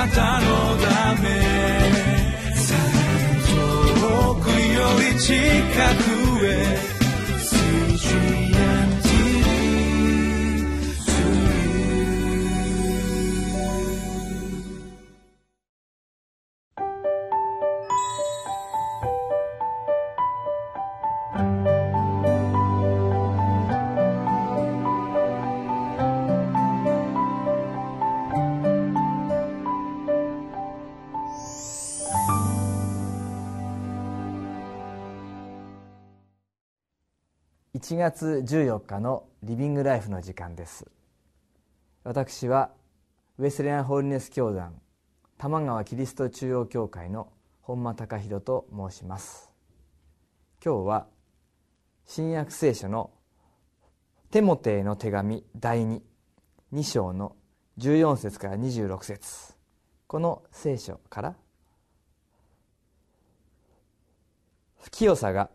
[0.00, 0.46] なたの
[0.78, 1.28] ため。
[4.00, 5.34] 遠くより近
[6.04, 6.09] く。
[37.90, 40.86] 1月14日のリビングライフの時間です。
[42.04, 42.70] 私は
[43.36, 44.80] ウェスレアンホールネス教団
[45.38, 49.50] 玉川キリスト中央教会の本間隆弘と申します。
[50.64, 51.06] 今日は
[52.06, 53.10] 新約聖書の
[54.30, 57.34] テモテへの手紙第22章の
[57.78, 59.56] 14節から26節。
[60.06, 61.34] この聖書から
[64.92, 65.50] 清さが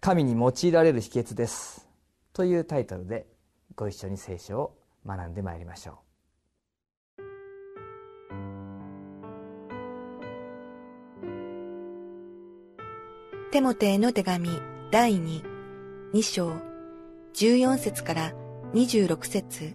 [0.00, 1.88] 神に用いられる秘訣です。
[2.32, 3.26] というタイトルで
[3.74, 5.94] ご一緒に聖書を学んでまいりましょう。
[13.50, 14.50] テモテへの手紙
[14.90, 15.42] 第2、
[16.12, 16.52] 2章、
[17.34, 18.32] 14節から
[18.74, 19.74] 26節。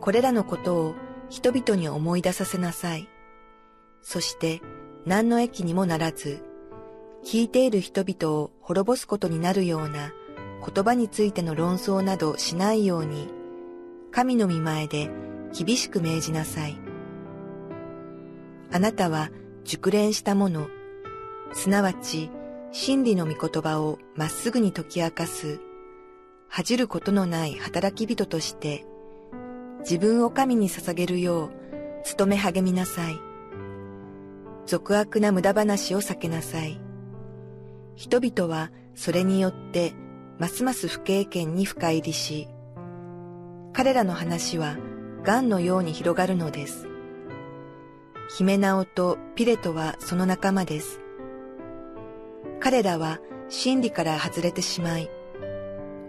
[0.00, 0.94] これらのことを
[1.28, 3.08] 人々に思い出させなさい。
[4.00, 4.60] そして
[5.06, 6.42] 何の益にもならず、
[7.24, 10.12] 聞いている人々を滅ぼすことになるような
[10.64, 13.28] 言葉についての論争などしないように、
[14.10, 15.10] 神の御前で
[15.56, 16.76] 厳しく命じなさい。
[18.70, 19.30] あなたは
[19.64, 20.68] 熟練したもの、
[21.52, 22.30] すなわち
[22.72, 25.60] 真理の御言葉をまっすぐに解き明かす、
[26.48, 28.84] 恥じることのない働き人として、
[29.80, 31.50] 自分を神に捧げるよう
[32.16, 33.18] 努め励みなさい。
[34.66, 36.80] 俗悪な無駄話を避けなさい。
[37.94, 39.92] 人々はそれによって
[40.38, 42.48] ますます不経験に深入りし、
[43.72, 44.76] 彼らの話は
[45.22, 46.88] 癌のように広がるのです。
[48.36, 51.00] ヒメナオとピレトはその仲間です。
[52.60, 55.10] 彼らは真理から外れてしまい、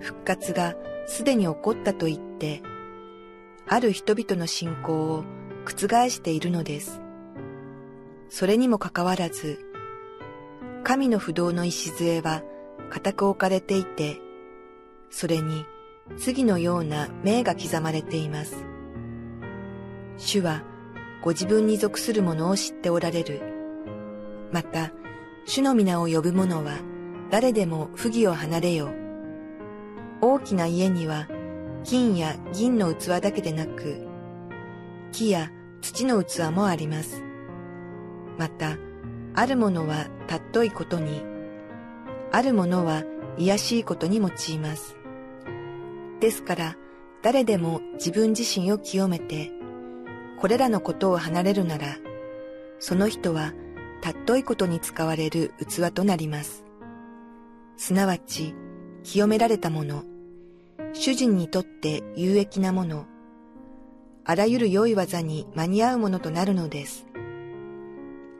[0.00, 0.74] 復活が
[1.06, 2.62] すでに起こったと言って、
[3.66, 5.24] ある人々の信仰を
[5.64, 7.00] 覆しているのです。
[8.28, 9.64] それにもかかわらず、
[10.84, 12.42] 神の不動の礎は
[12.90, 14.20] 固く置かれていて、
[15.10, 15.66] それに
[16.16, 18.64] 次のような名が刻まれています。
[20.16, 20.62] 主は
[21.22, 23.40] ご自分に属する者を知っておられる。
[24.52, 24.92] また、
[25.44, 26.78] 主の皆を呼ぶ者は
[27.30, 28.90] 誰でも不義を離れよ。
[30.20, 31.28] 大きな家には
[31.84, 34.06] 金や銀の器だけでなく、
[35.12, 35.50] 木や
[35.80, 37.22] 土の器もあります。
[38.36, 38.76] また、
[39.38, 41.22] あるものは尊いことに、
[42.32, 43.04] あるものは
[43.36, 44.96] 卑しいことに用います。
[46.18, 46.76] ですから、
[47.22, 49.52] 誰でも自分自身を清めて、
[50.40, 51.98] これらのことを離れるなら、
[52.80, 53.52] その人は
[54.02, 56.64] 尊いことに使われる器となります。
[57.76, 58.56] すなわち、
[59.04, 60.02] 清められたもの、
[60.94, 63.06] 主人にとって有益なもの、
[64.24, 67.06] あらゆる良い技に間に合うものとなるのです。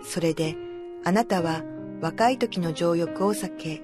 [0.03, 0.56] それで、
[1.04, 1.62] あなたは
[2.00, 3.82] 若い時の情欲を避け、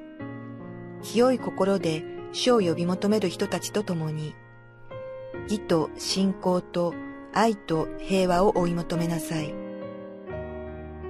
[1.02, 4.34] 清い心で主を呼び求める人たちと共に、
[5.44, 6.94] 義と信仰と
[7.32, 9.54] 愛と平和を追い求めなさい。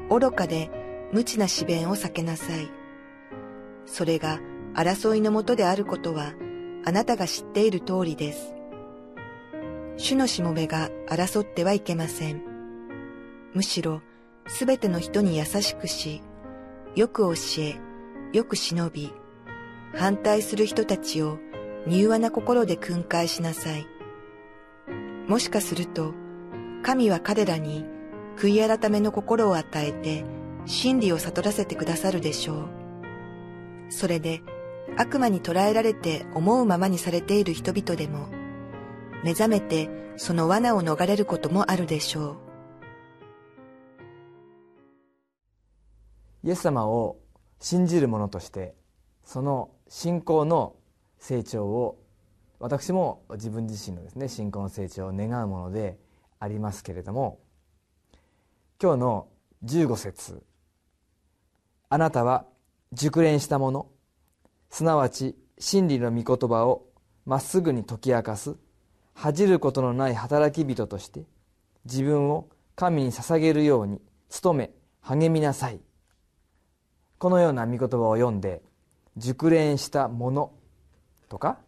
[0.08, 0.70] 愚かで
[1.12, 2.70] 無知な思弁を避けなさい。
[3.86, 4.40] それが
[4.74, 6.32] 争いのもとであることは
[6.84, 8.54] あなたが知っている通りです。
[9.96, 12.42] 主のしもべが争ってはいけません。
[13.54, 14.02] むしろ、
[14.46, 16.22] すべての人に優しくし、
[16.94, 17.76] よく教え、
[18.32, 19.12] よく忍び、
[19.94, 21.38] 反対する人たちを
[21.86, 23.86] 柔和な心で訓戒しなさい。
[25.28, 26.12] もしかすると、
[26.82, 27.86] 神は彼らに
[28.36, 30.24] 悔い改めの心を与えて
[30.66, 32.68] 真理を悟らせてくださるでしょう。
[33.88, 34.42] それで
[34.96, 38.28] 悪魔に捕らえられて思うままにされている人々でも
[39.22, 42.53] 目覚めてその罠を逃れることもあるでしょう。
[46.44, 47.18] イエス様を
[47.58, 48.74] 信じる者として
[49.24, 50.76] その信仰の
[51.18, 51.98] 成長を
[52.60, 55.98] 私も自分自身のですね信仰の成長を願うもので
[56.38, 57.40] ありますけれども
[58.80, 59.28] 今日の
[59.64, 60.42] 15節
[61.88, 62.44] あなたは
[62.92, 63.86] 熟練したもの
[64.68, 66.84] すなわち真理の御言葉を
[67.24, 68.56] まっすぐに解き明かす
[69.14, 71.22] 恥じることのない働き人として
[71.86, 74.02] 自分を神に捧げるように
[74.42, 75.80] 努め励みなさい。
[77.18, 78.62] このような御言葉を読んで
[79.16, 80.52] 熟練したもの
[81.28, 81.58] とか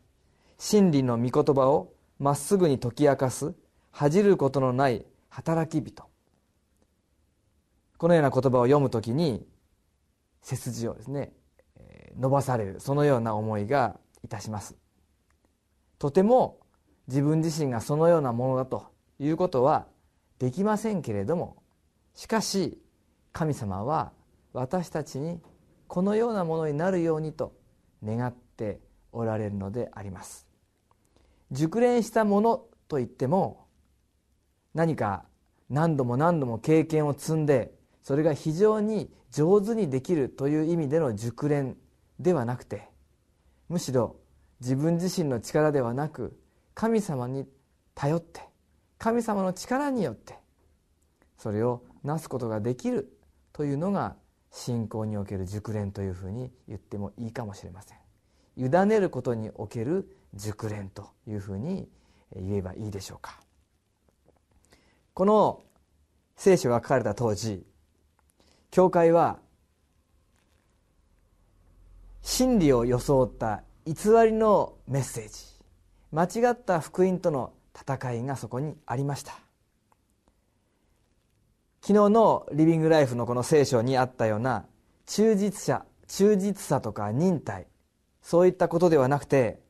[0.58, 3.54] 真理の御言葉をまっすぐに解き明かす
[3.90, 6.04] 恥じることのない働き人。
[7.98, 9.46] このような言葉を読むときに
[10.42, 11.32] 背筋をですね
[12.18, 14.76] 伸ばされるそのような思いがいたします。
[15.98, 16.58] とても
[17.08, 18.86] 自分自身がそのようなものだと
[19.18, 19.86] いうことは
[20.38, 21.62] できませんけれども
[22.14, 22.78] しかし
[23.32, 24.12] 神様は
[24.56, 25.40] 私たちに
[25.86, 27.52] このようなものになるようにと
[28.02, 28.80] 願って
[29.12, 30.46] おられるのであります。
[31.52, 33.66] 熟練したものといっても
[34.74, 35.24] 何か
[35.68, 37.72] 何度も何度も経験を積んで
[38.02, 41.76] それが非常に上手にできるという意味での熟練
[42.18, 42.88] ではなくて
[43.68, 44.16] むしろ
[44.60, 46.38] 自分自身の力ではなく
[46.74, 47.46] 神様に
[47.94, 48.40] 頼って
[48.98, 50.34] 神様の力によって
[51.36, 53.12] それをなすことができる
[53.52, 54.16] というのが
[54.56, 57.98] 信仰における熟練というふうに言ってもいいかもしれません。
[58.56, 61.86] 委ねることにおける熟練というふうに
[62.34, 63.38] 言えばいいでしょうか。
[65.12, 65.62] この
[66.36, 67.66] 聖書が書かれた当時
[68.70, 69.38] 教会は
[72.22, 73.92] 真理を装った偽
[74.24, 75.44] りのメッセージ
[76.12, 79.45] 間違った福音との戦いがそこにありました。
[81.80, 84.66] 昨日のリビングライフのこの聖書にあったような
[85.06, 87.66] 忠実者忠実さとか忍耐。
[88.22, 89.60] そういったことではなくて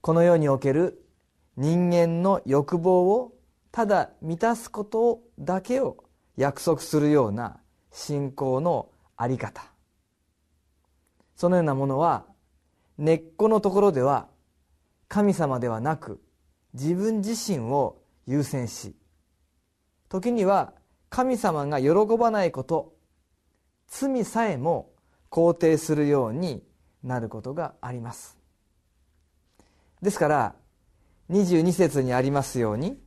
[0.00, 1.04] この世における
[1.56, 3.34] 人間の欲望を
[3.72, 6.04] ただ満たすことだけを
[6.36, 7.60] 約束するような
[7.92, 9.62] 信仰の在り方。
[11.36, 12.24] そのようなものは
[12.96, 14.28] 根っこのところでは
[15.08, 16.20] 神様ではなく
[16.74, 18.96] 自分自身を優先し
[20.08, 20.72] 時には
[21.10, 22.94] 神様が喜ばないこと
[23.88, 24.90] 罪さえも
[25.30, 26.62] 肯定するように
[27.02, 28.38] なることがあります。
[30.02, 30.54] ですから
[31.30, 32.98] 22節にありますように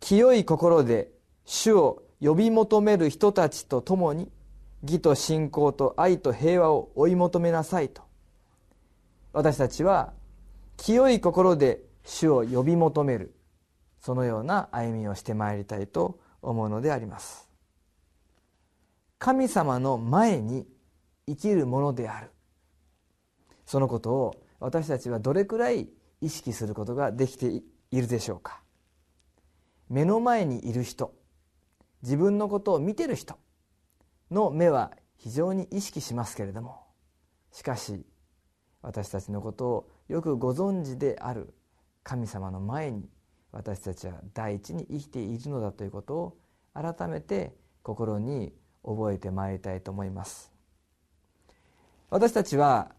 [0.00, 1.10] 清い心で
[1.44, 4.30] 主を呼び求める人たちと共に
[4.82, 8.02] 義と信仰と愛と平和を追い求めなさいと。
[9.32, 10.12] 私たちは
[10.76, 13.34] 清い心で主を呼び求める。
[13.98, 17.48] そのような歩みをしてまいりたいと思うのであります。
[19.18, 20.66] 神様の前に
[21.26, 22.30] 生きるものである。
[23.64, 25.88] そのことを私たちはどれくらい
[26.20, 28.62] 意識することができているでしょうか。
[29.88, 31.14] 目の前にいる人
[32.02, 33.38] 自分のことを見てる人
[34.30, 36.86] の目は非常に意識しますけれども。
[37.52, 38.04] しかし
[38.82, 41.54] 私たちのことをよくご存知である
[42.02, 43.08] 神様の前に
[43.52, 46.36] 私たちは第一に生きているのだということを
[46.74, 48.52] 改めて心に
[48.84, 50.52] 覚えてまいりたいと思います。
[52.10, 52.92] 私たちは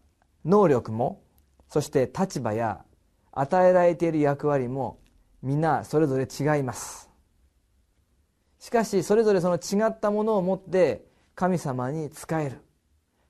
[0.44, 1.22] 能力も
[1.68, 2.84] そして立場や
[3.32, 4.98] 与えられている役割も
[5.42, 7.08] 皆それぞれ違います。
[8.58, 12.60] しかしそれぞれその違ったものを持って神様に仕える。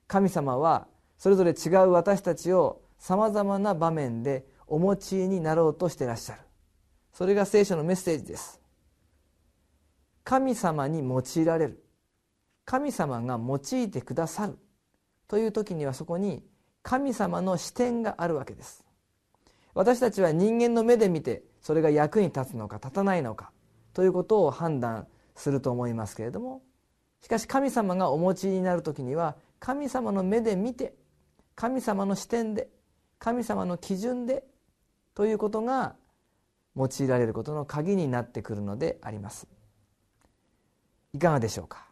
[0.07, 0.87] 神様は
[1.19, 6.41] それぞれ違う私たちをさまざまな場面でお持ちになろうとしていらっしゃる。
[7.19, 8.61] それが聖書のメッセージです。
[10.23, 11.83] 神様に用いられる。
[12.65, 14.57] 神様が用いてくださる。
[15.27, 16.45] という時にはそこに
[16.85, 18.85] 神様の視点があるわけです。
[19.75, 23.51] 私たちは人間の目で見てそれが役に立つのか立たないのか
[23.95, 26.63] ということを判断すると思いますけれども
[27.21, 30.95] しかし神様がお持ちになる時には神様の目で見て
[31.57, 32.69] 神様の視点で
[33.19, 34.45] 神様の基準で
[35.15, 35.97] ということが
[36.79, 39.49] 用いられることの鍵になってくるのであります。
[41.13, 41.87] いかがでしょうか？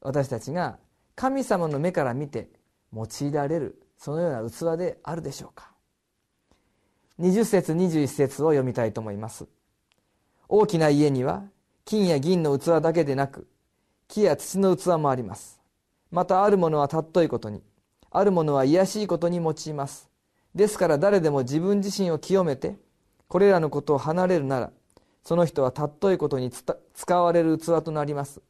[0.00, 0.78] 私たちが
[1.16, 2.48] 神様の目から見て
[2.94, 5.72] 用いられるそのような器であるでしょうか
[7.18, 9.46] ？20節21節を読みたいと思います。
[10.48, 11.42] 大きな家には
[11.84, 13.48] 金や銀の器だけでなく
[14.08, 15.60] 木や土の器もあります。
[16.10, 17.62] またあるものは尊いことに
[18.10, 20.08] あるものは卑しいことに用います。
[20.54, 22.76] ですから誰でも自分自身を清めて
[23.30, 24.72] これらのことを離れるなら
[25.22, 28.42] その人は尊いことに使われる器となります。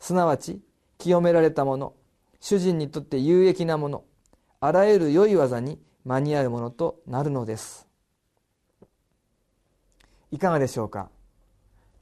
[0.00, 0.62] すなわち
[0.96, 1.92] 清められたもの
[2.40, 4.04] 主人にとって有益なもの
[4.58, 7.86] あらゆる良い技に間に合うものとなるのです。
[10.30, 11.10] いかがでしょうか？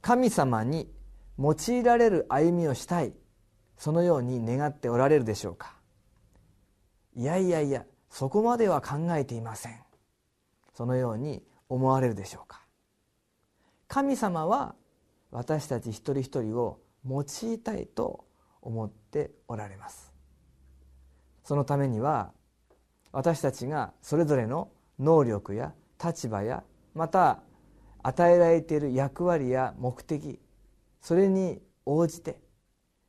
[0.01, 0.89] 神様に
[1.37, 3.13] 用いられる歩みをしたい
[3.77, 5.75] そのように願っておられるでしょうか？
[7.13, 9.75] いやいやいやそこまでは考えていません。
[10.73, 12.65] そのように思われるでしょうか？
[13.87, 14.75] 神様は
[15.31, 18.25] 私たち一人一人を用いたいと
[18.61, 20.11] 思っておられます。
[21.45, 22.33] そのためには
[23.13, 25.73] 私たちがそれぞれの能力や
[26.03, 26.63] 立場や
[26.93, 27.39] また
[28.03, 30.41] 与えられている役割や目的
[30.99, 32.41] それに応じて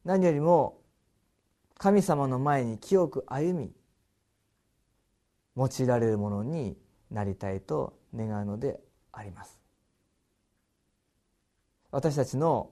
[0.04, 0.78] 何よりも
[1.78, 3.73] 神様の前に清く歩み
[5.57, 6.76] 用いられるものに
[7.11, 8.81] なりたいと願うので
[9.12, 9.59] あります。
[11.90, 12.71] 私たちの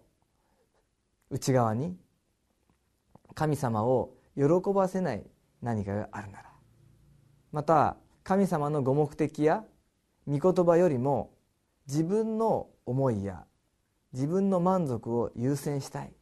[1.30, 1.96] 内側に
[3.34, 4.44] 神様を喜
[4.74, 5.24] ばせない
[5.62, 6.50] 何かがあるなら。
[7.52, 9.64] また神様のご目的や
[10.26, 11.32] 御言葉よりも
[11.86, 13.44] 自分の思いや
[14.12, 16.12] 自分の満足を優先したい。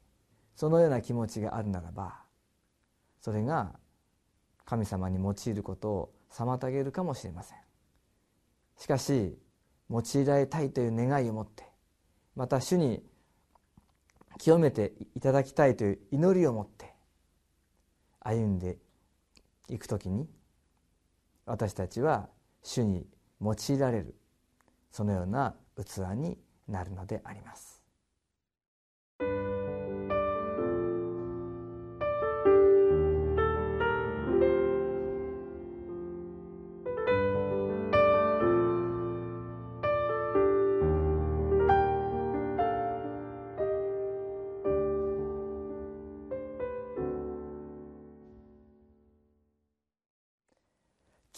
[0.54, 2.16] そのような気持ちがあるならば
[3.20, 3.78] それが
[4.64, 7.67] 神様に用いることを妨げるかもしれません。
[8.78, 9.37] しかし
[9.90, 11.64] 用いられたいという願いを持って
[12.37, 13.02] また主に
[14.38, 16.94] 清めていただきたいという祈りを持って
[18.20, 18.78] 歩んで
[19.68, 20.28] いくときに
[21.44, 22.28] 私たちは
[22.62, 23.06] 主に
[23.40, 24.14] 用いられる
[24.92, 27.77] そのような器になるのであります。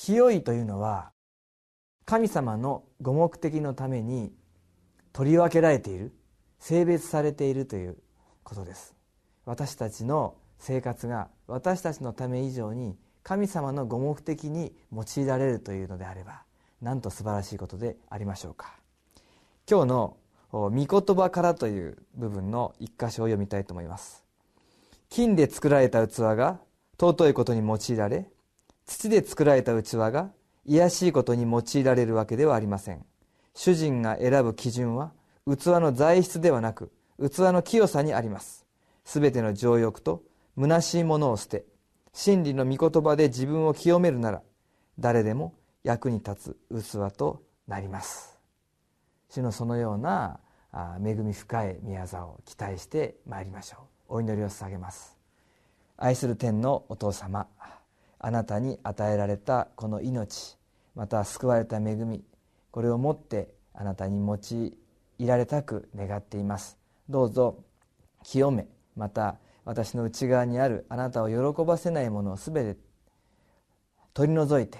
[0.02, 1.10] 清いというのは
[2.06, 4.32] 神様のご目的のために
[5.12, 6.14] 取り分けられている
[6.58, 7.98] 性別されているという
[8.42, 8.94] ことです。
[9.44, 16.44] 私たちの生活が私たちのため以上に神様のご目的に用いられるというのであれば
[16.80, 18.74] なんと素晴らしいことでありましょうか。
[19.70, 20.16] 今日の
[20.50, 24.24] 「御言葉から」という部分の一箇所を読みたいと思います。
[25.10, 26.58] 金で作られた器が
[26.98, 28.30] 尊いことに用いられ
[28.90, 30.30] 土で作られた器が
[30.66, 33.06] 卑しいことに用いられるわけではありません。
[33.54, 35.12] 主人が選ぶ基準は
[35.46, 38.66] 器の材質ではなく器の清さにあります。
[39.04, 40.24] すべての情欲と
[40.58, 41.64] 虚しいものを捨て
[42.12, 44.42] 真理の御言葉で自分を清めるなら
[44.98, 45.54] 誰でも
[45.84, 48.36] 役に立つ器となります。
[49.28, 50.40] 主のそのような
[51.04, 53.76] 恵み深い宮沢を期待してまいりましょ
[54.08, 54.16] う。
[54.16, 55.16] お祈りを捧げます。
[55.96, 57.46] 愛する天のお父様
[58.22, 60.58] あなたに与えられたこの命
[60.94, 62.22] また救われた恵み
[62.70, 64.38] これをもってあなたに用
[65.18, 66.78] いられたく願っています。
[67.08, 67.64] どうぞ
[68.22, 72.76] 清めまた私の内側にあるあなたを喜ばせないものを全て
[74.12, 74.78] 取り除いて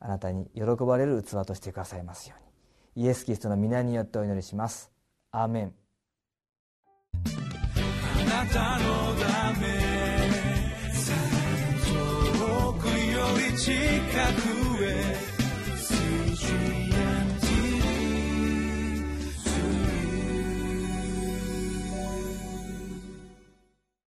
[0.00, 2.42] あなたに喜ばれる器としてくださいますよう
[2.98, 3.04] に。
[3.04, 4.90] イエス・キリストの皆によってお祈りします。
[5.30, 5.74] アーメン。
[7.14, 9.79] あなたのため
[13.60, 15.14] 끔찍한 후에
[15.76, 17.09] 수주야